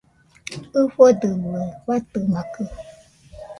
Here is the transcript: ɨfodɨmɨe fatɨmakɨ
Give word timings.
ɨfodɨmɨe 0.81 1.61
fatɨmakɨ 1.85 2.63